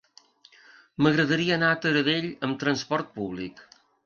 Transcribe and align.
M'agradaria 1.05 1.57
anar 1.59 1.69
a 1.75 1.77
Taradell 1.83 2.27
amb 2.49 2.59
trasport 2.65 3.15
públic. 3.21 3.65